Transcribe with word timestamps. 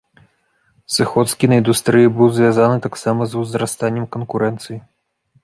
Сыход 0.95 1.25
з 1.33 1.37
кінаіндустрыі 1.43 2.13
быў 2.21 2.31
звязаны 2.39 2.77
таксама 2.87 3.21
з 3.35 3.45
узрастаннем 3.45 4.05
канкурэнцыі. 4.19 4.77